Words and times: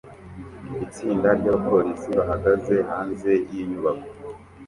Itsinda 0.85 1.29
ry'abapolisi 1.39 2.09
bahagaze 2.17 2.75
hanze 2.89 3.31
y'inyubako 3.51 4.07